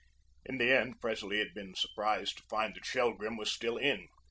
In 0.47 0.57
the 0.57 0.75
end, 0.75 0.99
Presley 0.99 1.37
had 1.37 1.53
been 1.53 1.75
surprised 1.75 2.37
to 2.37 2.43
find 2.49 2.73
that 2.73 2.85
Shelgrim 2.87 3.37
was 3.37 3.51
still 3.51 3.77
in. 3.77 4.07